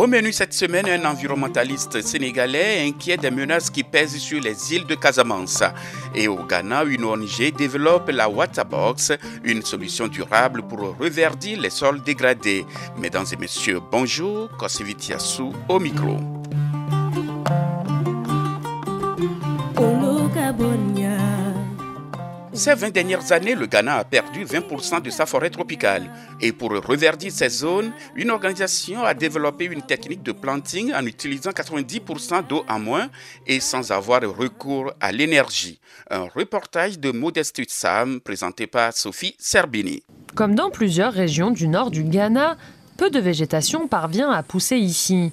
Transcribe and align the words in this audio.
Au 0.00 0.06
menu 0.06 0.32
cette 0.32 0.54
semaine, 0.54 0.88
un 0.88 1.04
environnementaliste 1.04 2.00
sénégalais 2.00 2.88
inquiet 2.88 3.18
des 3.18 3.30
menaces 3.30 3.68
qui 3.68 3.84
pèsent 3.84 4.16
sur 4.16 4.40
les 4.40 4.74
îles 4.74 4.86
de 4.86 4.94
Casamance. 4.94 5.62
Et 6.14 6.26
au 6.26 6.36
Ghana, 6.36 6.84
une 6.84 7.04
ONG 7.04 7.54
développe 7.54 8.08
la 8.08 8.26
Waterbox, 8.26 9.12
une 9.44 9.60
solution 9.60 10.08
durable 10.08 10.62
pour 10.62 10.96
reverdir 10.98 11.60
les 11.60 11.68
sols 11.68 12.02
dégradés. 12.02 12.64
Mesdames 12.96 13.26
et 13.30 13.36
messieurs, 13.36 13.80
bonjour, 13.92 14.48
Kosevitiasu 14.56 15.52
au 15.68 15.78
micro. 15.78 16.16
Ces 22.60 22.74
20 22.74 22.90
dernières 22.90 23.32
années, 23.32 23.54
le 23.54 23.64
Ghana 23.64 23.96
a 23.96 24.04
perdu 24.04 24.44
20% 24.44 25.00
de 25.00 25.08
sa 25.08 25.24
forêt 25.24 25.48
tropicale. 25.48 26.10
Et 26.42 26.52
pour 26.52 26.72
reverdir 26.72 27.32
ces 27.32 27.48
zones, 27.48 27.90
une 28.14 28.28
organisation 28.28 29.02
a 29.02 29.14
développé 29.14 29.64
une 29.64 29.80
technique 29.80 30.22
de 30.22 30.32
planting 30.32 30.92
en 30.92 31.06
utilisant 31.06 31.52
90% 31.52 32.46
d'eau 32.46 32.62
en 32.68 32.78
moins 32.78 33.08
et 33.46 33.60
sans 33.60 33.92
avoir 33.92 34.20
recours 34.20 34.92
à 35.00 35.10
l'énergie. 35.10 35.80
Un 36.10 36.24
reportage 36.34 36.98
de 36.98 37.12
Modeste 37.12 37.62
Sam 37.66 38.20
présenté 38.20 38.66
par 38.66 38.92
Sophie 38.92 39.34
Serbini. 39.38 40.02
Comme 40.34 40.54
dans 40.54 40.68
plusieurs 40.68 41.14
régions 41.14 41.52
du 41.52 41.66
nord 41.66 41.90
du 41.90 42.02
Ghana, 42.02 42.58
peu 42.98 43.08
de 43.08 43.20
végétation 43.20 43.88
parvient 43.88 44.30
à 44.30 44.42
pousser 44.42 44.76
ici. 44.76 45.32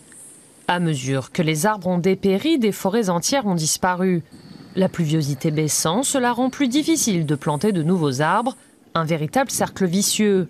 À 0.69 0.79
mesure 0.79 1.33
que 1.33 1.41
les 1.41 1.65
arbres 1.65 1.87
ont 1.87 1.97
dépéri, 1.97 2.57
des 2.57 2.71
forêts 2.71 3.09
entières 3.09 3.47
ont 3.47 3.55
disparu. 3.55 4.23
La 4.77 4.89
pluviosité 4.89 5.49
baissant, 5.49 6.03
cela 6.03 6.31
rend 6.31 6.51
plus 6.51 6.67
difficile 6.67 7.25
de 7.25 7.33
planter 7.33 7.71
de 7.71 7.81
nouveaux 7.81 8.21
arbres, 8.21 8.55
un 8.93 9.05
véritable 9.05 9.49
cercle 9.49 9.87
vicieux. 9.87 10.47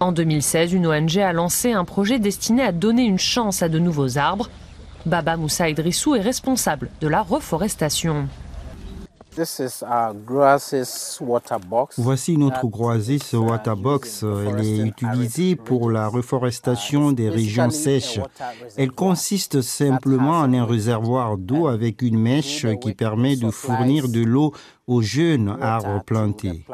En 0.00 0.10
2016, 0.10 0.72
une 0.72 0.88
ONG 0.88 1.18
a 1.18 1.32
lancé 1.32 1.70
un 1.70 1.84
projet 1.84 2.18
destiné 2.18 2.64
à 2.64 2.72
donner 2.72 3.04
une 3.04 3.20
chance 3.20 3.62
à 3.62 3.68
de 3.68 3.78
nouveaux 3.78 4.18
arbres. 4.18 4.50
Baba 5.06 5.36
Moussa 5.36 5.70
Idrissou 5.70 6.16
est 6.16 6.22
responsable 6.22 6.90
de 7.00 7.06
la 7.06 7.22
reforestation. 7.22 8.26
Voici 11.98 12.38
notre 12.38 12.66
Groasis 12.66 13.32
Waterbox. 13.32 14.22
Elle 14.22 14.64
est 14.64 14.78
utilisée 14.78 15.56
pour 15.56 15.90
la 15.90 16.08
reforestation 16.08 17.12
des 17.12 17.28
régions 17.28 17.70
sèches. 17.70 18.20
Elle 18.76 18.92
consiste 18.92 19.60
simplement 19.60 20.38
en 20.40 20.52
un 20.54 20.64
réservoir 20.64 21.36
d'eau 21.36 21.66
avec 21.66 22.02
une 22.02 22.18
mèche 22.18 22.66
qui 22.80 22.94
permet 22.94 23.36
de 23.36 23.50
fournir 23.50 24.08
de 24.08 24.22
l'eau 24.22 24.52
aux 24.86 25.02
jeunes 25.02 25.56
arbres 25.60 26.02
plantés. 26.04 26.64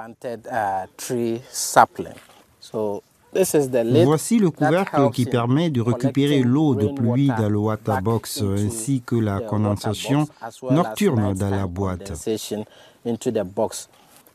Voici 3.34 4.38
le 4.38 4.50
couvercle 4.50 5.10
qui 5.10 5.24
permet 5.24 5.70
de 5.70 5.80
récupérer 5.80 6.42
l'eau 6.42 6.74
de 6.74 6.88
pluie 6.88 7.28
dans 7.28 7.48
le 7.48 7.58
waterbox 7.58 8.42
ainsi 8.42 9.02
que 9.04 9.16
la 9.16 9.40
condensation 9.40 10.26
nocturne 10.70 11.34
dans 11.34 11.50
la 11.50 11.66
boîte. 11.66 12.12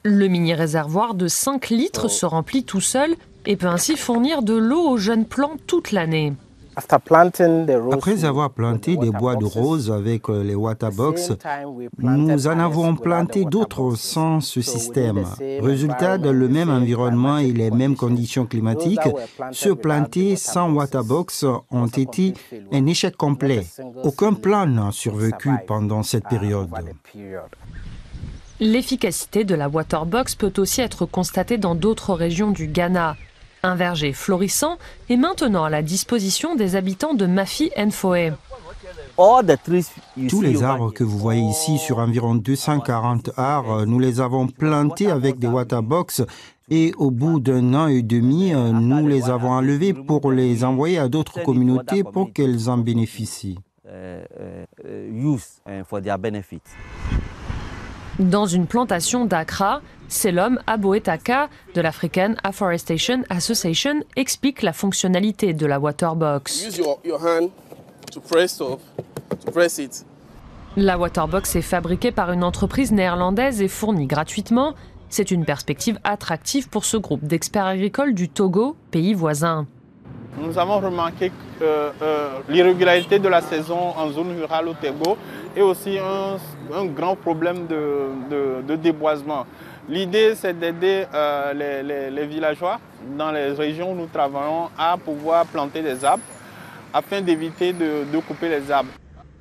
Le 0.04 0.28
mini-réservoir 0.28 1.14
de 1.14 1.28
5 1.28 1.70
litres 1.70 2.08
se 2.08 2.26
remplit 2.26 2.64
tout 2.64 2.82
seul 2.82 3.16
et 3.46 3.56
peut 3.56 3.68
ainsi 3.68 3.98
fournir 3.98 4.42
de 4.42 4.54
l'eau 4.54 4.90
aux 4.90 4.98
jeunes 4.98 5.26
plants 5.26 5.58
toute 5.68 5.92
l'année. 5.92 6.34
Après 7.92 8.24
avoir 8.24 8.52
planté 8.52 8.98
des 8.98 9.10
bois 9.10 9.36
de 9.36 9.46
roses 9.46 9.92
avec 9.92 10.30
euh, 10.30 10.44
les 10.44 10.54
waterbox, 10.54 11.32
nous 11.98 12.48
en 12.48 12.60
avons 12.60 12.96
planté 12.96 13.46
d'autres 13.46 13.96
sans 13.96 14.42
ce 14.42 14.62
système. 14.62 15.26
Résultat, 15.60 16.20
dans 16.20 16.32
le 16.32 16.48
même 16.48 16.70
environnement 16.70 17.40
et 17.40 17.52
les 17.52 17.72
mêmes 17.72 17.96
conditions 17.96 18.46
climatiques, 18.46 19.10
ceux 19.52 19.74
plantés 19.74 20.36
sans 20.36 20.72
waterbox 20.72 21.46
ont 21.72 21.88
été 21.88 22.36
un 22.72 22.86
échec 22.86 23.18
complet. 23.18 23.66
Aucun 24.04 24.34
plan 24.34 24.68
n'a 24.68 24.92
survécu 24.92 25.50
pendant 25.66 26.04
cette 26.04 26.28
période. 26.28 26.70
L'efficacité 28.60 29.44
de 29.46 29.56
la 29.56 29.68
waterbox 29.68 30.36
peut 30.36 30.54
aussi 30.58 30.82
être 30.82 31.06
constatée 31.06 31.58
dans 31.58 31.76
d'autres 31.76 32.14
régions 32.14 32.52
du 32.52 32.68
Ghana. 32.68 33.16
Un 33.68 33.76
verger 33.76 34.14
florissant 34.14 34.78
est 35.10 35.18
maintenant 35.18 35.66
à 35.66 35.70
la 35.70 35.82
disposition 35.82 36.56
des 36.56 36.78
habitants 36.78 37.14
de 37.14 37.26
Mafi 37.26 37.70
Nfoe. 37.78 38.32
Tous 40.30 40.42
les 40.42 40.64
arbres 40.64 40.94
que 40.94 41.04
vous 41.04 41.18
voyez 41.18 41.42
ici 41.42 41.78
sur 41.78 41.98
environ 41.98 42.36
240 42.36 43.32
arbres, 43.36 43.84
nous 43.84 44.00
les 44.00 44.22
avons 44.22 44.48
plantés 44.48 45.12
avec 45.12 45.38
des 45.38 45.48
waterbox 45.48 46.24
et 46.70 46.94
au 46.98 47.12
bout 47.12 47.42
d'un 47.42 47.74
an 47.74 47.88
et 47.88 48.04
demi, 48.04 48.54
nous 48.54 49.06
les 49.06 49.30
avons 49.30 49.52
enlevés 49.52 49.94
pour 49.94 50.32
les 50.32 50.64
envoyer 50.64 50.98
à 50.98 51.10
d'autres 51.10 51.44
communautés 51.44 52.06
pour 52.06 52.32
qu'elles 52.32 52.70
en 52.70 52.78
bénéficient. 52.78 53.60
Dans 58.20 58.48
une 58.48 58.66
plantation 58.66 59.26
d'Accra, 59.26 59.82
c'est 60.08 60.32
l'homme 60.32 60.60
Aboetaka 60.66 61.50
de 61.76 61.82
l'African 61.82 62.34
Afforestation 62.44 63.24
Association 63.30 64.02
explique 64.16 64.64
la 64.64 64.74
fonctionnalité 64.74 65.54
de 65.54 65.66
la 65.68 65.80
Waterbox. 65.80 66.82
La 70.78 70.98
Waterbox 70.98 71.56
est 71.56 71.62
fabriquée 71.62 72.12
par 72.12 72.32
une 72.32 72.44
entreprise 72.44 72.92
néerlandaise 72.92 73.62
et 73.62 73.68
fournie 73.68 74.08
gratuitement. 74.08 74.74
C'est 75.10 75.30
une 75.30 75.46
perspective 75.46 76.00
attractive 76.04 76.70
pour 76.70 76.86
ce 76.86 76.98
groupe 76.98 77.24
d'experts 77.24 77.68
agricoles 77.68 78.16
du 78.16 78.30
Togo, 78.30 78.76
pays 78.90 79.14
voisin. 79.14 79.68
Nous 80.38 80.58
avons 80.58 80.80
remarqué 80.80 81.32
euh, 81.62 81.92
l'irrégularité 82.48 83.20
de 83.20 83.28
la 83.28 83.42
saison 83.42 83.94
en 83.98 84.10
zone 84.12 84.38
rurale 84.40 84.68
au 84.70 84.74
Togo 84.74 85.18
et 85.56 85.62
aussi 85.62 85.98
un, 85.98 86.86
grand 86.86 87.16
problème 87.16 87.66
de 87.68 88.76
déboisement. 88.76 89.46
L'idée, 89.90 90.36
c'est 90.36 90.58
d'aider 90.60 91.06
euh, 91.14 92.10
les, 92.10 92.26
villageois 92.26 92.80
dans 93.18 93.32
les 93.32 93.52
régions 93.52 93.94
où 93.94 93.96
nous 93.96 94.08
travaillons 94.08 94.70
à 94.78 94.98
pouvoir 94.98 95.46
planter 95.46 95.82
des 95.82 96.04
arbres 96.04 96.24
afin 96.94 97.22
d'éviter 97.22 97.72
de, 97.72 98.04
de 98.12 98.20
couper 98.20 98.50
les 98.50 98.70
arbres. 98.70 98.90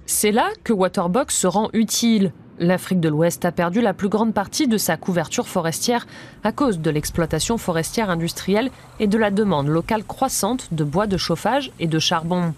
C'est 0.05 0.31
là 0.31 0.51
que 0.63 0.73
Waterbox 0.73 1.35
se 1.37 1.49
rend 1.49 1.69
utile. 1.73 2.33
L'Afrique 2.59 3.01
de 3.01 3.09
l'Ouest 3.09 3.45
a 3.45 3.53
perdu 3.53 3.81
la 3.81 3.93
plus 3.93 4.09
grande 4.09 4.33
partie 4.33 4.67
de 4.67 4.79
sa 4.79 4.97
couverture 4.97 5.47
forestière 5.47 6.07
à 6.43 6.53
cause 6.53 6.79
de 6.79 6.91
l'exploitation 6.91 7.59
forestière 7.59 8.09
industrielle 8.09 8.71
et 8.99 9.07
de 9.07 9.19
la 9.19 9.31
demande 9.31 9.69
locale 9.69 10.05
croissante 10.05 10.69
de 10.73 10.85
bois 10.85 11.07
de 11.07 11.19
chauffage 11.19 11.71
et 11.79 11.87
de 11.87 11.99
charbon. 11.99 12.55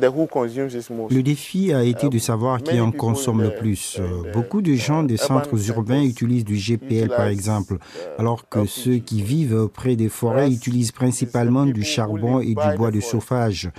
Le 0.00 1.22
défi 1.22 1.72
a 1.72 1.82
été 1.84 2.08
de 2.08 2.18
savoir 2.18 2.62
qui 2.62 2.80
en 2.80 2.92
consomme 2.92 3.42
le 3.42 3.54
plus. 3.54 4.00
Beaucoup 4.32 4.62
de 4.62 4.74
gens 4.74 5.02
des 5.02 5.16
centres 5.16 5.68
urbains 5.68 6.02
utilisent 6.02 6.44
du 6.44 6.56
GPL 6.56 7.08
par 7.08 7.26
exemple, 7.26 7.76
alors 8.18 8.48
que 8.48 8.64
ceux 8.66 8.96
qui 8.96 9.22
vivent 9.22 9.68
près 9.68 9.96
des 9.96 10.08
forêts 10.08 10.50
utilisent 10.50 10.92
principalement 10.92 11.66
du 11.66 11.82
charbon 11.82 12.40
et 12.40 12.54
du 12.54 12.76
bois 12.76 12.90
de 12.90 13.00
chauffage. 13.00 13.70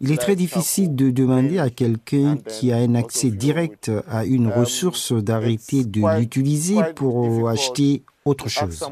Il 0.00 0.10
est 0.12 0.16
très 0.16 0.36
difficile 0.36 0.94
de 0.94 1.10
demander 1.10 1.58
à 1.58 1.70
quelqu'un 1.70 2.38
qui 2.38 2.72
a 2.72 2.76
un 2.76 2.94
accès 2.94 3.30
direct 3.30 3.90
à 4.08 4.24
une 4.24 4.48
ressource 4.48 5.12
d'arrêter 5.12 5.84
de 5.84 6.18
l'utiliser 6.18 6.78
pour 6.94 7.48
acheter 7.48 8.02
autre 8.24 8.48
chose. 8.48 8.84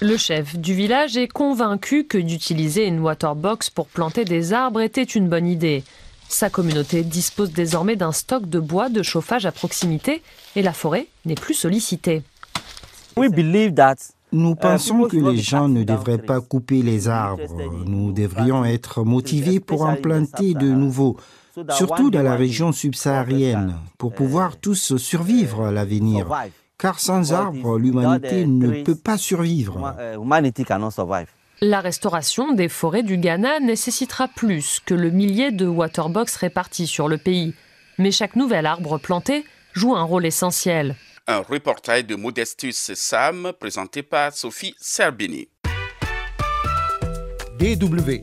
Le 0.00 0.16
chef 0.16 0.56
du 0.56 0.74
village 0.74 1.16
est 1.16 1.28
convaincu 1.28 2.04
que 2.04 2.18
d'utiliser 2.18 2.86
une 2.86 3.00
waterbox 3.00 3.70
pour 3.70 3.88
planter 3.88 4.24
des 4.24 4.52
arbres 4.52 4.80
était 4.80 5.02
une 5.02 5.28
bonne 5.28 5.46
idée. 5.46 5.84
Sa 6.28 6.50
communauté 6.50 7.02
dispose 7.02 7.52
désormais 7.52 7.96
d'un 7.96 8.12
stock 8.12 8.48
de 8.48 8.60
bois 8.60 8.90
de 8.90 9.02
chauffage 9.02 9.46
à 9.46 9.52
proximité 9.52 10.22
et 10.56 10.62
la 10.62 10.72
forêt 10.72 11.06
n'est 11.24 11.34
plus 11.34 11.54
sollicitée. 11.54 12.22
Nous 14.30 14.54
pensons 14.54 15.04
que 15.04 15.16
les 15.16 15.38
gens 15.38 15.68
ne 15.68 15.84
devraient 15.84 16.18
pas 16.18 16.40
couper 16.40 16.82
les 16.82 17.08
arbres. 17.08 17.56
Nous 17.86 18.12
devrions 18.12 18.64
être 18.64 19.02
motivés 19.04 19.58
pour 19.58 19.82
en 19.82 19.96
planter 19.96 20.54
de 20.54 20.68
nouveaux, 20.68 21.16
surtout 21.70 22.10
dans 22.10 22.22
la 22.22 22.36
région 22.36 22.72
subsaharienne, 22.72 23.74
pour 23.96 24.12
pouvoir 24.12 24.58
tous 24.58 24.96
survivre 24.96 25.64
à 25.66 25.72
l'avenir 25.72 26.28
car 26.78 27.00
sans 27.00 27.32
arbres, 27.32 27.78
l'humanité 27.78 28.46
ne 28.46 28.82
peut 28.82 28.94
pas 28.94 29.18
survivre. 29.18 29.96
Uh, 29.98 30.16
La 31.60 31.80
restauration 31.80 32.52
des 32.52 32.68
forêts 32.68 33.02
du 33.02 33.18
Ghana 33.18 33.60
nécessitera 33.60 34.28
plus 34.28 34.80
que 34.86 34.94
le 34.94 35.10
millier 35.10 35.50
de 35.50 35.66
waterbox 35.66 36.36
répartis 36.36 36.86
sur 36.86 37.08
le 37.08 37.18
pays. 37.18 37.54
Mais 37.98 38.12
chaque 38.12 38.36
nouvel 38.36 38.64
arbre 38.64 38.98
planté 38.98 39.44
jouent 39.72 39.96
un 39.96 40.04
rôle 40.04 40.24
essentiel. 40.24 40.94
Un 41.26 41.40
reportage 41.40 42.06
de 42.06 42.14
Modestus 42.14 42.92
Sam 42.94 43.52
présenté 43.58 44.02
par 44.02 44.32
Sophie 44.32 44.74
Serbini. 44.78 45.48
DW 47.58 48.22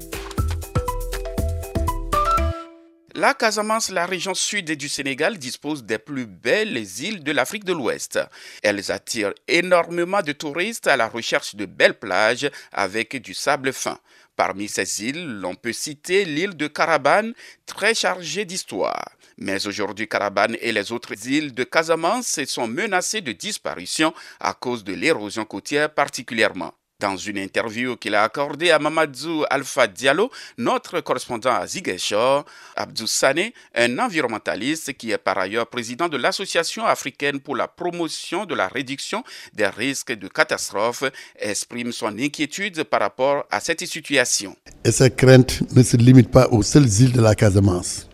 La 3.17 3.33
Casamance, 3.33 3.91
la 3.91 4.05
région 4.05 4.33
sud 4.33 4.69
du 4.71 4.89
Sénégal, 4.89 5.37
dispose 5.37 5.85
des 5.85 5.99
plus 5.99 6.25
belles 6.25 6.75
îles 6.99 7.23
de 7.23 7.31
l'Afrique 7.31 7.63
de 7.63 7.71
l'Ouest. 7.71 8.19
Elles 8.61 8.91
attirent 8.91 9.33
énormément 9.47 10.21
de 10.21 10.33
touristes 10.33 10.87
à 10.87 10.97
la 10.97 11.07
recherche 11.07 11.55
de 11.55 11.65
belles 11.65 11.97
plages 11.97 12.51
avec 12.73 13.15
du 13.21 13.33
sable 13.33 13.71
fin. 13.71 13.99
Parmi 14.35 14.67
ces 14.67 15.05
îles, 15.05 15.39
l'on 15.39 15.55
peut 15.55 15.71
citer 15.71 16.25
l'île 16.25 16.57
de 16.57 16.67
Carabane, 16.67 17.33
très 17.65 17.95
chargée 17.95 18.43
d'histoire. 18.43 19.11
Mais 19.37 19.65
aujourd'hui, 19.65 20.09
Carabane 20.09 20.57
et 20.59 20.73
les 20.73 20.91
autres 20.91 21.25
îles 21.25 21.53
de 21.53 21.63
Casamance 21.63 22.43
sont 22.43 22.67
menacées 22.67 23.21
de 23.21 23.31
disparition 23.31 24.13
à 24.41 24.53
cause 24.53 24.83
de 24.83 24.93
l'érosion 24.93 25.45
côtière 25.45 25.89
particulièrement. 25.93 26.73
Dans 27.01 27.17
une 27.17 27.37
interview 27.37 27.97
qu'il 27.97 28.15
a 28.15 28.23
accordée 28.23 28.71
à 28.71 28.79
Mamadou 28.79 29.43
Alpha 29.49 29.85
Diallo, 29.85 30.31
notre 30.57 31.01
correspondant 31.01 31.53
à 31.53 31.67
Ziguinchor, 31.67 32.45
Abdou 32.77 33.05
Sané, 33.05 33.53
un 33.75 33.99
environnementaliste 33.99 34.93
qui 34.93 35.11
est 35.11 35.17
par 35.17 35.37
ailleurs 35.37 35.67
président 35.67 36.07
de 36.07 36.15
l'Association 36.15 36.85
africaine 36.85 37.41
pour 37.41 37.57
la 37.57 37.67
promotion 37.67 38.45
de 38.45 38.55
la 38.55 38.69
réduction 38.69 39.25
des 39.53 39.67
risques 39.67 40.13
de 40.13 40.29
catastrophes, 40.29 41.03
exprime 41.37 41.91
son 41.91 42.17
inquiétude 42.17 42.85
par 42.85 43.01
rapport 43.01 43.43
à 43.51 43.59
cette 43.59 43.85
situation. 43.85 44.55
Et 44.85 44.91
ces 44.93 45.11
craintes 45.11 45.63
ne 45.75 45.83
se 45.83 45.97
limitent 45.97 46.31
pas 46.31 46.47
aux 46.47 46.63
seules 46.63 46.87
îles 47.01 47.11
de 47.11 47.19
la 47.21 47.35
Casamance. 47.35 48.07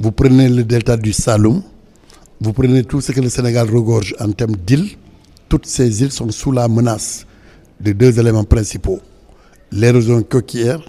Vous 0.00 0.10
prenez 0.10 0.48
le 0.48 0.64
delta 0.64 0.96
du 0.96 1.12
Saloum, 1.12 1.62
vous 2.40 2.52
prenez 2.52 2.82
tout 2.82 3.00
ce 3.00 3.12
que 3.12 3.20
le 3.20 3.28
Sénégal 3.28 3.70
regorge 3.70 4.16
en 4.18 4.32
termes 4.32 4.56
d'îles, 4.56 4.96
toutes 5.48 5.66
ces 5.66 6.02
îles 6.02 6.10
sont 6.10 6.28
sous 6.32 6.50
la 6.50 6.66
menace 6.66 7.27
de 7.80 7.92
deux 7.92 8.18
éléments 8.18 8.44
principaux, 8.44 9.00
l'érosion 9.72 10.22
coquière 10.22 10.80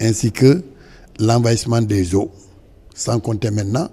ainsi 0.00 0.30
que 0.32 0.62
l'envahissement 1.18 1.80
des 1.80 2.14
eaux, 2.14 2.30
sans 2.94 3.18
compter 3.20 3.50
maintenant 3.50 3.88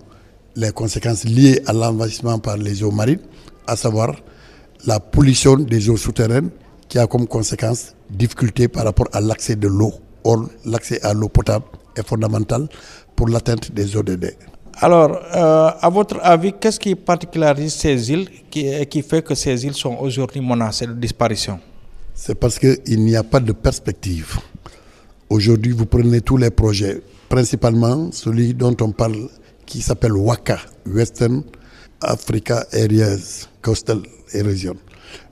les 0.56 0.72
conséquences 0.72 1.24
liées 1.24 1.62
à 1.66 1.74
l'envahissement 1.74 2.40
par 2.40 2.58
les 2.58 2.84
eaux 2.84 2.92
marines, 2.92 3.20
à 3.68 3.76
savoir 3.76 4.16
la 4.86 5.00
pollution 5.00 5.56
des 5.56 5.90
eaux 5.90 5.98
souterraines 5.98 6.50
qui 6.90 7.00
a 7.00 7.08
comme 7.08 7.28
conséquence 7.28 7.96
difficulté 8.10 8.68
par 8.68 8.84
rapport 8.84 9.08
à 9.14 9.22
l'accès 9.22 9.56
de 9.56 9.68
l'eau. 9.68 9.94
Or, 10.26 10.48
l'accès 10.66 11.02
à 11.02 11.14
l'eau 11.14 11.30
potable 11.30 11.66
est 11.96 12.06
fondamental 12.08 12.68
pour 13.16 13.28
l'atteinte 13.28 13.72
des 13.72 13.86
dé. 14.18 14.38
Alors, 14.80 15.20
euh, 15.36 15.72
à 15.80 15.90
votre 15.90 16.20
avis, 16.22 16.54
qu'est-ce 16.60 16.80
qui 16.80 16.96
particularise 16.96 17.74
ces 17.74 18.12
îles 18.12 18.28
qui, 18.50 18.66
qui 18.88 19.02
fait 19.02 19.22
que 19.24 19.36
ces 19.36 19.66
îles 19.66 19.74
sont 19.74 19.98
aujourd'hui 20.00 20.42
menacées 20.42 20.88
de 20.88 20.94
disparition? 20.94 21.60
C'est 22.14 22.36
parce 22.36 22.60
qu'il 22.60 23.04
n'y 23.04 23.16
a 23.16 23.24
pas 23.24 23.40
de 23.40 23.52
perspective. 23.52 24.38
Aujourd'hui, 25.30 25.72
vous 25.72 25.86
prenez 25.86 26.22
tous 26.22 26.38
les 26.38 26.52
projets, 26.52 27.02
principalement 27.30 28.12
celui 28.12 28.54
dont 28.54 28.76
on 28.82 28.92
parle 28.92 29.30
qui 29.66 29.82
s'appelle 29.82 30.14
WACA, 30.14 30.60
Western 30.86 31.44
Africa 32.02 32.66
Areas 32.74 33.48
Coastal 33.62 34.02
Erosion. 34.34 34.76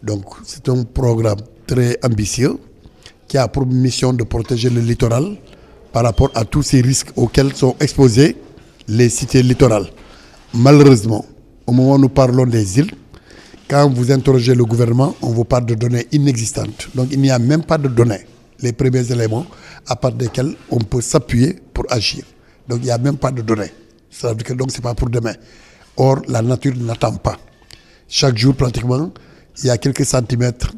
Donc, 0.02 0.26
c'est 0.44 0.68
un 0.70 0.84
programme 0.84 1.40
très 1.68 1.98
ambitieux 2.04 2.58
qui 3.28 3.38
a 3.38 3.48
pour 3.48 3.66
mission 3.66 4.14
de 4.14 4.24
protéger 4.24 4.70
le 4.70 4.82
littoral 4.82 5.38
par 5.92 6.04
rapport 6.04 6.32
à 6.36 6.46
tous 6.46 6.64
ces 6.64 6.82
risques 6.82 7.10
auxquels 7.16 7.54
sont 7.56 7.76
exposés 7.80 8.36
les 8.88 9.10
cités 9.10 9.44
littorales. 9.44 9.88
Malheureusement, 10.54 11.26
au 11.68 11.72
moment 11.72 11.96
où 11.96 12.00
nous 12.00 12.10
parlons 12.10 12.46
des 12.46 12.80
îles, 12.80 12.92
quand 13.72 13.88
vous 13.88 14.12
interrogez 14.12 14.54
le 14.54 14.66
gouvernement, 14.66 15.16
on 15.22 15.30
vous 15.30 15.46
parle 15.46 15.66
de 15.66 15.76
données 15.76 16.06
inexistantes. 16.12 16.90
Donc 16.94 17.08
il 17.10 17.22
n'y 17.22 17.32
a 17.32 17.40
même 17.40 17.64
pas 17.64 17.78
de 17.78 17.88
données, 17.88 18.26
les 18.60 18.74
premiers 18.74 19.10
éléments 19.14 19.46
à 19.88 19.96
part 19.96 20.12
desquels 20.12 20.56
on 20.70 20.80
peut 20.80 21.00
s'appuyer 21.00 21.56
pour 21.74 21.86
agir. 21.90 22.26
Donc 22.68 22.80
il 22.82 22.86
n'y 22.86 22.92
a 22.92 22.98
même 22.98 23.16
pas 23.16 23.32
de 23.32 23.42
données. 23.42 23.72
Ça 24.10 24.28
veut 24.28 24.36
dire 24.36 24.46
que 24.46 24.54
donc 24.54 24.72
c'est 24.72 24.82
pas 24.82 24.94
pour 24.94 25.10
demain. 25.10 25.36
Or, 25.96 26.22
la 26.28 26.42
nature 26.42 26.74
n'attend 26.76 27.16
pas. 27.16 27.38
Chaque 28.10 28.38
jour, 28.38 28.54
pratiquement, 28.56 29.10
il 29.60 29.68
y 29.68 29.70
a 29.70 29.78
quelques 29.78 30.06
centimètres 30.06 30.74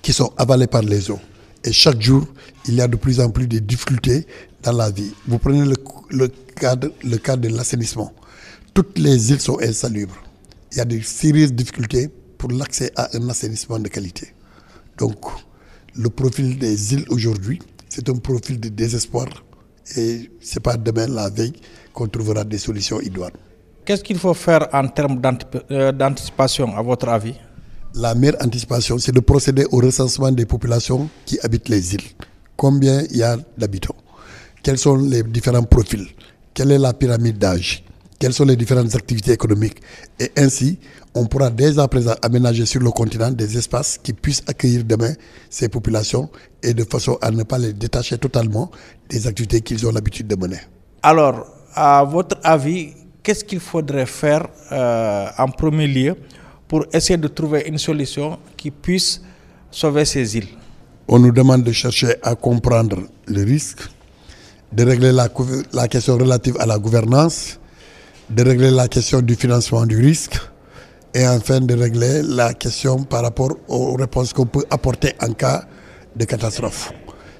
qui 0.00 0.12
sont 0.12 0.32
avalés 0.36 0.68
par 0.68 0.82
les 0.82 1.10
eaux. 1.10 1.20
Et 1.64 1.72
chaque 1.72 2.00
jour, 2.00 2.28
il 2.68 2.74
y 2.74 2.80
a 2.80 2.86
de 2.86 2.94
plus 2.94 3.18
en 3.18 3.28
plus 3.30 3.48
de 3.48 3.58
difficultés 3.58 4.24
dans 4.62 4.72
la 4.72 4.88
vie. 4.88 5.12
Vous 5.26 5.38
prenez 5.38 5.64
le, 5.64 5.74
le 6.10 6.28
cadre, 6.54 6.90
le 7.02 7.16
cadre 7.16 7.42
de 7.42 7.56
l'assainissement. 7.56 8.12
Toutes 8.72 9.00
les 9.00 9.32
îles 9.32 9.40
sont 9.40 9.58
insalubres 9.60 10.23
il 10.74 10.78
y 10.78 10.80
a 10.80 10.84
de 10.84 10.98
sérieuses 11.00 11.52
difficultés 11.52 12.10
pour 12.36 12.50
l'accès 12.50 12.90
à 12.96 13.08
un 13.16 13.28
assainissement 13.28 13.78
de 13.78 13.88
qualité. 13.88 14.34
Donc, 14.98 15.18
le 15.94 16.10
profil 16.10 16.58
des 16.58 16.94
îles 16.94 17.04
aujourd'hui, 17.10 17.60
c'est 17.88 18.08
un 18.08 18.16
profil 18.16 18.58
de 18.58 18.68
désespoir 18.70 19.26
et 19.96 20.30
ce 20.40 20.56
n'est 20.56 20.60
pas 20.60 20.76
demain, 20.76 21.06
la 21.06 21.30
veille, 21.30 21.52
qu'on 21.92 22.08
trouvera 22.08 22.42
des 22.42 22.58
solutions 22.58 23.00
idoines. 23.00 23.30
Qu'est-ce 23.84 24.02
qu'il 24.02 24.18
faut 24.18 24.34
faire 24.34 24.66
en 24.72 24.88
termes 24.88 25.20
euh, 25.70 25.92
d'anticipation, 25.92 26.76
à 26.76 26.82
votre 26.82 27.08
avis? 27.08 27.34
La 27.94 28.16
meilleure 28.16 28.42
anticipation, 28.42 28.98
c'est 28.98 29.12
de 29.12 29.20
procéder 29.20 29.66
au 29.70 29.76
recensement 29.76 30.32
des 30.32 30.46
populations 30.46 31.08
qui 31.24 31.38
habitent 31.40 31.68
les 31.68 31.94
îles. 31.94 32.10
Combien 32.56 33.02
il 33.10 33.18
y 33.18 33.22
a 33.22 33.36
d'habitants? 33.56 33.94
Quels 34.64 34.78
sont 34.78 34.96
les 34.96 35.22
différents 35.22 35.62
profils? 35.62 36.08
Quelle 36.52 36.72
est 36.72 36.78
la 36.78 36.94
pyramide 36.94 37.38
d'âge? 37.38 37.84
Quelles 38.18 38.32
sont 38.32 38.44
les 38.44 38.56
différentes 38.56 38.94
activités 38.94 39.32
économiques? 39.32 39.80
Et 40.18 40.30
ainsi, 40.36 40.78
on 41.14 41.26
pourra 41.26 41.50
dès 41.50 41.78
à 41.78 41.88
présent 41.88 42.14
aménager 42.22 42.66
sur 42.66 42.80
le 42.80 42.90
continent 42.90 43.30
des 43.30 43.56
espaces 43.58 43.98
qui 44.02 44.12
puissent 44.12 44.42
accueillir 44.46 44.84
demain 44.84 45.12
ces 45.50 45.68
populations 45.68 46.28
et 46.62 46.74
de 46.74 46.84
façon 46.84 47.18
à 47.20 47.30
ne 47.30 47.42
pas 47.42 47.58
les 47.58 47.72
détacher 47.72 48.18
totalement 48.18 48.70
des 49.08 49.26
activités 49.26 49.60
qu'ils 49.60 49.86
ont 49.86 49.92
l'habitude 49.92 50.26
de 50.26 50.36
mener. 50.36 50.58
Alors, 51.02 51.46
à 51.74 52.04
votre 52.04 52.38
avis, 52.42 52.92
qu'est-ce 53.22 53.44
qu'il 53.44 53.60
faudrait 53.60 54.06
faire 54.06 54.46
euh, 54.72 55.26
en 55.38 55.48
premier 55.48 55.86
lieu 55.86 56.16
pour 56.68 56.86
essayer 56.92 57.16
de 57.16 57.28
trouver 57.28 57.64
une 57.66 57.78
solution 57.78 58.38
qui 58.56 58.70
puisse 58.70 59.20
sauver 59.70 60.04
ces 60.04 60.36
îles? 60.36 60.48
On 61.08 61.18
nous 61.18 61.32
demande 61.32 61.62
de 61.62 61.72
chercher 61.72 62.14
à 62.22 62.34
comprendre 62.34 63.02
le 63.26 63.42
risque, 63.44 63.80
de 64.72 64.84
régler 64.84 65.12
la, 65.12 65.28
la 65.72 65.88
question 65.88 66.16
relative 66.16 66.56
à 66.58 66.66
la 66.66 66.78
gouvernance, 66.78 67.58
de 68.30 68.42
régler 68.42 68.70
la 68.70 68.88
question 68.88 69.20
du 69.20 69.34
financement 69.34 69.84
du 69.86 70.00
risque 70.00 70.38
et 71.14 71.26
enfin 71.26 71.60
de 71.60 71.74
régler 71.74 72.22
la 72.22 72.54
question 72.54 73.04
par 73.04 73.22
rapport 73.22 73.56
aux 73.68 73.94
réponses 73.94 74.32
qu'on 74.32 74.46
peut 74.46 74.64
apporter 74.70 75.12
en 75.20 75.32
cas 75.32 75.64
de 76.16 76.24
catastrophe. 76.24 76.92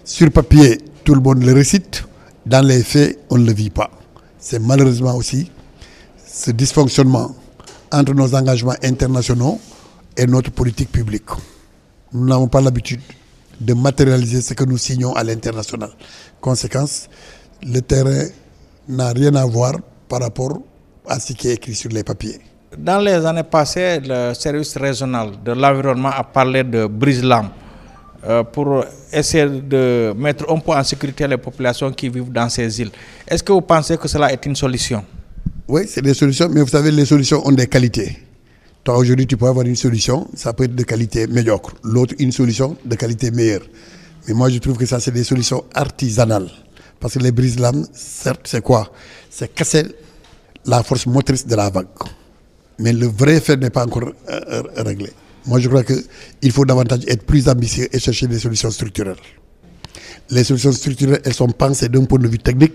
Sur 0.05 0.31
papier, 0.31 0.79
tout 1.05 1.15
le 1.15 1.21
monde 1.21 1.43
le 1.43 1.53
récite, 1.53 2.05
dans 2.47 2.65
les 2.67 2.83
faits, 2.83 3.19
on 3.31 3.39
ne 3.39 3.47
le 3.47 3.53
vit 3.53 3.71
pas. 3.71 3.91
C'est 4.39 4.59
malheureusement 4.59 5.15
aussi 5.17 5.51
ce 6.27 6.51
dysfonctionnement 6.51 7.35
entre 7.91 8.13
nos 8.15 8.35
engagements 8.35 8.75
internationaux 8.83 9.59
et 10.17 10.27
notre 10.27 10.51
politique 10.51 10.93
publique. 10.93 11.31
Nous 12.13 12.27
n'avons 12.27 12.49
pas 12.49 12.61
l'habitude 12.61 13.01
de 13.61 13.73
matérialiser 13.75 14.41
ce 14.41 14.55
que 14.55 14.65
nous 14.65 14.79
signons 14.79 15.15
à 15.15 15.25
l'international. 15.25 15.91
Conséquence, 16.41 17.09
le 17.63 17.81
terrain 17.81 18.27
n'a 18.89 19.09
rien 19.11 19.35
à 19.35 19.45
voir 19.47 19.75
par 20.09 20.21
rapport 20.21 20.61
à 21.07 21.21
ce 21.21 21.33
qui 21.33 21.49
est 21.49 21.55
écrit 21.55 21.75
sur 21.75 21.91
les 21.91 22.03
papiers. 22.03 22.41
Dans 22.77 22.99
les 22.99 23.25
années 23.25 23.45
passées, 23.45 24.01
le 24.05 24.35
service 24.35 24.77
régional 24.77 25.31
de 25.45 25.53
l'environnement 25.53 26.11
a 26.11 26.25
parlé 26.25 26.65
de 26.65 26.87
brise-lames 26.87 27.51
euh, 28.27 28.43
pour 28.43 28.85
essayer 29.13 29.47
de 29.47 30.13
mettre 30.17 30.51
un 30.51 30.59
peu 30.59 30.73
en 30.73 30.83
sécurité 30.83 31.27
les 31.29 31.37
populations 31.37 31.93
qui 31.93 32.09
vivent 32.09 32.33
dans 32.33 32.49
ces 32.49 32.81
îles. 32.81 32.91
Est-ce 33.29 33.43
que 33.43 33.53
vous 33.53 33.61
pensez 33.61 33.97
que 33.97 34.09
cela 34.09 34.33
est 34.33 34.45
une 34.47 34.57
solution? 34.57 35.05
Oui, 35.69 35.83
c'est 35.89 36.03
des 36.03 36.15
solutions, 36.15 36.49
mais 36.51 36.61
vous 36.63 36.69
savez, 36.69 36.91
les 36.91 37.07
solutions 37.07 37.47
ont 37.47 37.53
des 37.53 37.67
qualités. 37.67 38.19
Toi, 38.83 38.99
aujourd'hui, 38.99 39.27
tu 39.27 39.37
peux 39.37 39.47
avoir 39.47 39.65
une 39.65 39.77
solution, 39.77 40.27
ça 40.35 40.53
peut 40.53 40.65
être 40.65 40.75
de 40.75 40.83
qualité 40.83 41.27
médiocre. 41.27 41.73
L'autre, 41.85 42.15
une 42.19 42.33
solution 42.33 42.77
de 42.85 42.95
qualité 42.97 43.31
meilleure. 43.31 43.63
Mais 44.27 44.35
moi, 44.35 44.51
je 44.51 44.59
trouve 44.59 44.77
que 44.77 44.85
ça, 44.85 45.01
c'est 45.01 45.11
des 45.11 45.25
solutions 45.25 45.65
artisanales. 45.75 46.51
Parce 47.01 47.15
que 47.15 47.19
les 47.21 47.33
brise-lames, 47.33 47.87
certes, 47.93 48.43
c'est 48.45 48.63
quoi? 48.63 48.91
C'est 49.31 49.55
casser 49.55 49.85
la 50.67 50.83
force 50.83 51.07
motrice 51.07 51.47
de 51.47 51.55
la 51.55 51.71
vague. 51.71 51.87
Mais 52.79 52.93
le 52.93 53.07
vrai 53.07 53.41
fait 53.41 53.57
n'est 53.57 53.71
pas 53.71 53.85
encore 53.85 54.05
euh, 54.29 54.41
euh, 54.49 54.63
réglé. 54.79 55.11
Moi, 55.47 55.59
je 55.61 55.69
crois 55.69 55.85
qu'il 55.85 56.53
faut 56.53 56.65
davantage 56.65 57.01
être 57.07 57.25
plus 57.25 57.49
ambitieux 57.49 57.89
et 57.95 57.99
chercher 57.99 58.27
des 58.27 58.39
solutions 58.39 58.71
structurelles. 58.71 59.17
Les 60.31 60.43
solutions 60.43 60.73
structurelles, 60.73 61.21
elles 61.25 61.35
sont 61.35 61.49
pensées 61.49 61.89
d'un 61.89 62.05
point 62.05 62.19
de 62.19 62.29
vue 62.29 62.39
technique, 62.39 62.75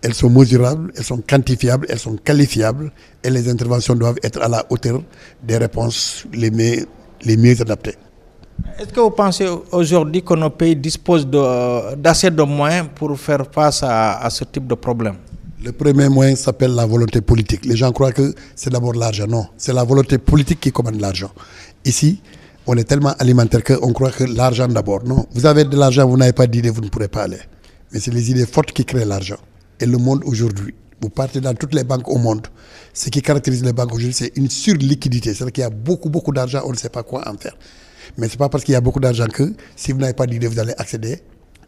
elles 0.00 0.14
sont 0.14 0.30
mesurables, 0.30 0.92
elles 0.96 1.04
sont 1.04 1.18
quantifiables, 1.28 1.86
elles 1.88 1.98
sont 1.98 2.16
qualifiables 2.16 2.92
et 3.22 3.30
les 3.30 3.48
interventions 3.48 3.94
doivent 3.96 4.18
être 4.22 4.40
à 4.40 4.48
la 4.48 4.64
hauteur 4.70 5.02
des 5.42 5.56
réponses 5.58 6.24
les 6.32 6.50
mieux, 6.50 7.60
adaptées. 7.60 7.96
Est-ce 8.78 8.92
que 8.92 9.00
vous 9.00 9.10
pensez 9.10 9.46
aujourd'hui 9.72 10.22
que 10.22 10.34
nos 10.34 10.50
pays 10.50 10.76
disposent 10.76 11.26
d'assez 11.26 12.30
de, 12.30 12.42
moyens 12.44 12.86
pour 12.94 13.18
faire 13.18 13.44
face 13.52 13.82
à 13.82 14.28
ce 14.30 14.44
type 14.44 14.68
de 14.68 14.74
problème? 14.76 15.16
Le 15.64 15.70
premier 15.70 16.08
moyen 16.08 16.34
s'appelle 16.34 16.72
la 16.72 16.86
volonté 16.86 17.20
politique. 17.20 17.64
Les 17.66 17.76
gens 17.76 17.92
croient 17.92 18.10
que 18.10 18.34
c'est 18.56 18.70
d'abord 18.70 18.94
l'argent. 18.94 19.28
Non, 19.28 19.46
c'est 19.56 19.72
la 19.72 19.84
volonté 19.84 20.18
politique 20.18 20.58
qui 20.58 20.72
commande 20.72 21.00
l'argent. 21.00 21.30
Ici, 21.84 22.20
on 22.66 22.76
est 22.76 22.82
tellement 22.82 23.14
alimentaire 23.20 23.62
qu'on 23.62 23.92
croit 23.92 24.10
que 24.10 24.24
l'argent 24.24 24.66
d'abord. 24.66 25.04
Non, 25.04 25.24
vous 25.32 25.46
avez 25.46 25.64
de 25.64 25.76
l'argent, 25.76 26.08
vous 26.08 26.16
n'avez 26.16 26.32
pas 26.32 26.48
d'idée, 26.48 26.70
vous 26.70 26.80
ne 26.80 26.88
pourrez 26.88 27.06
pas 27.06 27.22
aller. 27.22 27.38
Mais 27.92 28.00
c'est 28.00 28.12
les 28.12 28.32
idées 28.32 28.44
fortes 28.44 28.72
qui 28.72 28.84
créent 28.84 29.04
l'argent. 29.04 29.36
Et 29.78 29.86
le 29.86 29.98
monde 29.98 30.22
aujourd'hui, 30.24 30.74
vous 31.00 31.10
partez 31.10 31.40
dans 31.40 31.54
toutes 31.54 31.74
les 31.74 31.84
banques 31.84 32.08
au 32.08 32.18
monde, 32.18 32.48
ce 32.92 33.08
qui 33.08 33.22
caractérise 33.22 33.62
les 33.62 33.72
banques 33.72 33.94
aujourd'hui, 33.94 34.14
c'est 34.14 34.32
une 34.36 34.50
surliquidité. 34.50 35.32
C'est-à-dire 35.32 35.52
qu'il 35.52 35.62
y 35.62 35.66
a 35.66 35.70
beaucoup, 35.70 36.10
beaucoup 36.10 36.32
d'argent, 36.32 36.62
on 36.64 36.72
ne 36.72 36.76
sait 36.76 36.88
pas 36.88 37.04
quoi 37.04 37.22
en 37.28 37.36
faire. 37.36 37.56
Mais 38.18 38.26
ce 38.26 38.32
n'est 38.32 38.38
pas 38.38 38.48
parce 38.48 38.64
qu'il 38.64 38.72
y 38.72 38.76
a 38.76 38.80
beaucoup 38.80 39.00
d'argent 39.00 39.26
que 39.26 39.52
si 39.76 39.92
vous 39.92 39.98
n'avez 39.98 40.14
pas 40.14 40.26
d'idée, 40.26 40.48
vous 40.48 40.58
allez 40.58 40.74
accéder 40.76 41.20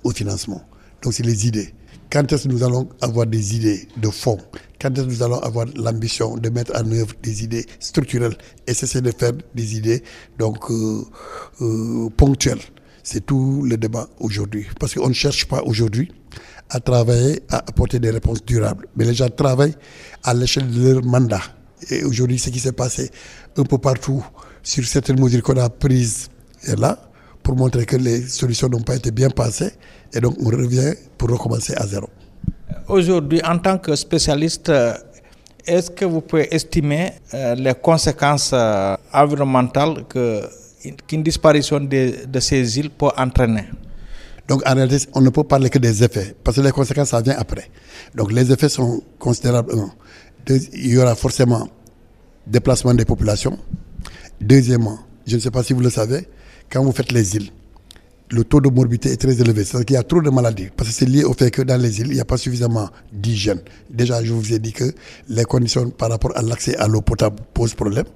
au 0.03 0.11
financement. 0.11 0.63
Donc 1.01 1.15
c'est 1.15 1.25
les 1.25 1.47
idées. 1.47 1.73
Quand 2.15 2.33
est-ce 2.33 2.45
que 2.45 2.53
nous 2.53 2.63
allons 2.63 2.89
avoir 3.01 3.27
des 3.27 3.57
idées 3.57 3.89
de 3.97 4.09
fond? 4.09 4.39
Quand 4.81 4.89
est-ce 4.97 5.05
que 5.05 5.11
nous 5.11 5.23
allons 5.25 5.41
avoir 5.41 5.67
l'ambition 5.75 6.37
de 6.37 6.49
mettre 6.49 6.71
en 6.81 6.89
œuvre 6.93 7.13
des 7.21 7.43
idées 7.43 7.67
structurelles 7.81 8.37
et 8.69 8.73
cesser 8.73 9.01
de 9.01 9.11
faire 9.11 9.33
des 9.53 9.77
idées 9.77 10.01
donc 10.39 10.71
euh, 10.71 11.03
euh, 11.61 12.09
ponctuelles? 12.17 12.61
C'est 13.03 13.27
tout 13.27 13.65
le 13.69 13.77
débat 13.77 14.09
aujourd'hui. 14.21 14.65
Parce 14.79 14.95
qu'on 14.95 15.09
ne 15.09 15.13
cherche 15.13 15.47
pas 15.47 15.61
aujourd'hui 15.65 16.13
à 16.71 16.79
travailler, 16.79 17.43
à 17.49 17.57
apporter 17.57 17.99
des 17.99 18.13
réponses 18.13 18.45
durables. 18.45 18.87
Mais 18.95 19.05
les 19.07 19.15
gens 19.15 19.29
travaillent 19.29 19.75
à 20.23 20.35
l'échelle 20.35 20.71
de 20.71 20.91
leur 20.93 21.05
mandat. 21.05 21.43
Et 21.91 22.05
aujourd'hui, 22.05 22.39
ce 22.39 22.51
qui 22.51 22.61
s'est 22.61 22.71
passé 22.71 23.11
un 23.57 23.65
peu 23.65 23.79
partout 23.79 24.25
sur 24.63 24.85
certaines 24.87 25.19
mesures 25.19 25.43
qu'on 25.43 25.57
a 25.57 25.69
prises 25.69 26.29
est 26.63 26.79
là 26.79 27.11
pour 27.45 27.55
montrer 27.55 27.87
que 27.87 27.97
les 27.97 28.23
solutions 28.23 28.69
n'ont 28.69 28.81
pas 28.83 28.97
été 28.97 29.13
bien 29.13 29.31
passées. 29.31 29.73
Et 30.13 30.19
donc, 30.21 30.35
on 30.41 30.49
revient 30.49 30.95
pour 31.17 31.31
recommencer 31.31 31.75
à 31.77 31.87
zéro. 31.87 32.09
Aujourd'hui, 32.89 33.41
en 33.45 33.59
tant 33.59 33.79
que 33.79 33.95
spécialiste, 33.95 34.73
est-ce 35.67 35.91
que 35.91 36.05
vous 36.05 36.21
pouvez 36.21 36.53
estimer 36.55 37.13
euh, 37.33 37.55
les 37.55 37.75
conséquences 37.75 38.51
euh, 38.53 38.97
environnementales 39.13 40.05
qu'une 40.09 41.23
disparition 41.23 41.81
de, 41.81 42.27
de 42.27 42.41
ces 42.41 42.79
îles 42.79 42.91
peut 42.91 43.11
entraîner? 43.17 43.65
Donc 44.47 44.63
en 44.67 44.75
réalité, 44.75 45.07
on 45.15 45.23
ne 45.23 45.31
peut 45.31 45.45
parler 45.45 45.71
que 45.71 45.79
des 45.79 46.05
effets, 46.05 46.35
parce 46.45 46.59
que 46.59 46.63
les 46.63 46.71
conséquences, 46.71 47.09
ça 47.11 47.23
vient 47.23 47.37
après. 47.39 47.71
Donc 48.15 48.31
les 48.33 48.53
effets 48.53 48.69
sont 48.69 49.03
considérables. 49.19 49.73
il 50.49 50.93
y 50.93 50.99
aura 50.99 51.15
forcément 51.15 51.67
déplacement 52.47 52.93
des 52.93 53.07
populations. 53.07 53.59
Deuxièmement, 54.41 54.99
je 55.27 55.37
ne 55.37 55.41
sais 55.41 55.51
pas 55.51 55.63
si 55.63 55.73
vous 55.73 55.81
le 55.81 55.89
savez, 55.89 56.29
quand 56.75 56.83
vous 56.83 56.93
faites 56.93 57.13
les 57.13 57.37
îles, 57.37 57.51
le 58.31 58.43
taux 58.43 58.61
de 58.61 58.69
morbidité 58.69 59.13
est 59.13 59.17
très 59.17 59.41
élevé. 59.41 59.63
C'est-à-dire 59.63 59.87
qu'il 59.87 59.95
y 59.95 59.99
a 59.99 60.03
trop 60.03 60.21
de 60.21 60.29
maladies. 60.29 60.69
Parce 60.77 60.89
que 60.89 60.95
c'est 60.95 61.07
lié 61.07 61.23
au 61.23 61.33
fait 61.33 61.53
que 61.53 61.63
dans 61.63 61.81
les 61.81 62.01
îles, 62.01 62.09
il 62.09 62.15
n'y 62.15 62.21
a 62.21 62.25
pas 62.25 62.37
suffisamment 62.37 62.89
d'hygiène. 63.13 63.61
Déjà, 63.91 64.25
je 64.25 64.33
vous 64.33 64.53
ai 64.53 64.59
dit 64.59 64.73
que 64.73 64.93
les 65.29 65.45
conditions 65.45 65.89
par 65.91 66.11
rapport 66.11 66.37
à 66.37 66.43
l'accès 66.43 66.77
à 66.77 66.89
l'eau 66.89 67.01
potable 67.01 67.37
posent 67.55 67.75
problème. 67.75 68.07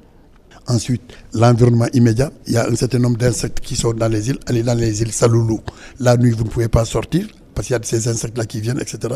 Ensuite, 0.67 1.03
l'environnement 1.35 1.87
immédiat. 1.93 2.33
Il 2.49 2.55
y 2.55 2.57
a 2.57 2.69
un 2.69 2.75
certain 2.75 2.99
nombre 2.99 3.17
d'insectes 3.17 3.61
qui 3.61 3.77
sont 3.77 3.93
dans 3.93 4.09
les 4.09 4.29
îles. 4.29 4.41
Allez 4.47 4.65
dans 4.65 4.77
les 4.77 5.03
îles 5.03 5.13
Saloulou. 5.13 5.61
La 6.01 6.17
nuit, 6.17 6.33
vous 6.33 6.45
ne 6.45 6.51
pouvez 6.51 6.69
pas 6.69 6.85
sortir 6.85 7.29
parce 7.55 7.69
qu'il 7.69 7.77
y 7.77 7.79
a 7.79 7.83
ces 7.85 8.09
insectes-là 8.09 8.45
qui 8.45 8.61
viennent, 8.61 8.81
etc. 8.81 9.15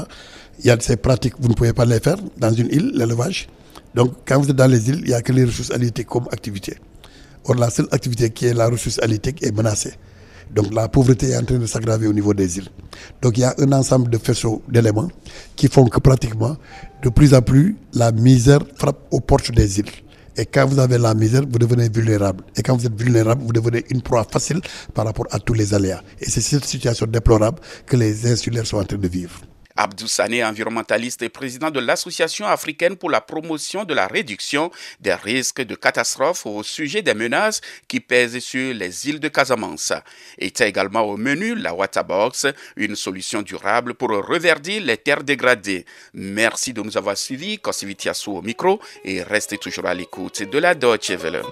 Il 0.61 0.66
y 0.66 0.70
a 0.70 0.78
ces 0.78 0.96
pratiques, 0.96 1.34
vous 1.40 1.49
ne 1.49 1.54
pouvez 1.54 1.72
pas 1.72 1.84
les 1.84 2.00
faire 2.00 2.16
dans 2.38 2.52
une 2.52 2.68
île, 2.68 2.92
l'élevage. 2.94 3.49
Donc, 3.94 4.14
quand 4.25 4.40
vous 4.40 4.50
êtes 4.50 4.56
dans 4.56 4.70
les 4.70 4.88
îles, 4.88 5.00
il 5.02 5.08
n'y 5.08 5.14
a 5.14 5.22
que 5.22 5.32
les 5.32 5.44
ressources 5.44 5.70
halieutiques 5.70 6.06
comme 6.06 6.26
activité. 6.30 6.76
Or, 7.44 7.54
la 7.56 7.70
seule 7.70 7.88
activité 7.90 8.30
qui 8.30 8.46
est 8.46 8.54
la 8.54 8.68
ressource 8.68 8.99
halieutique 9.00 9.42
est 9.42 9.52
menacée. 9.52 9.94
Donc, 10.54 10.72
la 10.72 10.88
pauvreté 10.88 11.30
est 11.30 11.37
en 11.37 11.44
train 11.44 11.58
de 11.58 11.66
s'aggraver 11.66 12.06
au 12.06 12.12
niveau 12.12 12.34
des 12.34 12.58
îles. 12.58 12.68
Donc, 13.22 13.38
il 13.38 13.40
y 13.40 13.44
a 13.44 13.54
un 13.58 13.72
ensemble 13.72 14.11
de 14.11 14.18
faisceaux 14.18 14.62
d'éléments 14.68 15.08
qui 15.56 15.68
font 15.68 15.87
que 15.87 15.99
pratiquement, 15.99 16.56
de 17.02 17.08
plus 17.08 17.34
en 17.34 17.40
plus, 17.42 17.76
la 17.94 18.12
misère 18.12 18.61
frappe 18.76 18.99
aux 19.11 19.20
portes 19.20 19.50
des 19.52 19.78
îles. 19.80 19.90
Et 20.37 20.46
quand 20.46 20.66
vous 20.66 20.78
avez 20.78 20.99
la 20.99 21.14
misère, 21.14 21.42
vous 21.50 21.58
devenez 21.58 21.88
vulnérable. 21.88 22.44
Et 22.56 22.62
quand 22.62 22.76
vous 22.76 22.87
êtes 22.87 22.99
vulnérable, 22.99 23.42
vous 23.44 23.52
devenez 23.52 23.84
une 23.90 24.02
proie 24.02 24.25
facile 24.25 24.61
par 24.94 25.04
rapport 25.04 25.26
à 25.30 25.38
tous 25.38 25.54
les 25.54 25.75
aléas. 25.75 26.02
Et 26.20 26.30
c'est 26.30 26.40
cette 26.40 26.64
situation 26.64 27.06
déplorable 27.06 27.58
que 27.87 27.96
les 27.96 28.30
insulaires 28.30 28.66
sont 28.66 28.78
en 28.78 28.84
train 28.84 28.99
de 28.99 29.08
vivre. 29.08 29.40
Abdou 29.76 30.07
Sané, 30.07 30.45
environnementaliste 30.45 31.23
et 31.23 31.29
président 31.29 31.71
de 31.71 31.81
l'Association 31.81 32.47
africaine 32.47 32.97
pour 32.97 33.11
la 33.11 33.21
promotion 33.21 33.85
de 33.85 33.95
la 33.95 34.07
réduction 34.07 34.71
des 35.00 35.14
risques 35.14 35.62
de 35.62 35.75
catastrophes 35.75 36.47
au 36.47 36.62
sujet 36.62 37.02
des 37.02 37.14
menaces 37.14 37.61
qui 37.88 38.00
pèsent 38.00 38.38
sur 38.38 38.75
les 38.75 39.09
îles 39.09 39.21
de 39.21 39.29
Casamance. 39.29 39.93
Était 40.38 40.69
également 40.69 41.02
au 41.02 41.17
menu 41.17 41.55
la 41.55 41.75
Waterbox, 41.75 42.47
une 42.76 42.97
solution 42.97 43.43
durable 43.43 43.95
pour 43.95 44.11
reverdir 44.11 44.83
les 44.83 44.97
terres 44.97 45.25
dégradées. 45.25 45.85
Merci 46.14 46.73
de 46.73 46.83
nous 46.83 46.97
avoir 46.97 47.17
suivis, 47.17 47.59
Kosivitiasu 47.59 48.31
au 48.31 48.43
micro, 48.43 48.81
et 49.05 49.23
restez 49.23 49.59
toujours 49.59 49.87
à 49.87 49.95
l'écoute 49.95 50.43
de 50.43 50.59
la 50.59 50.75
Deutsche 50.75 51.11
Welle. 51.11 51.43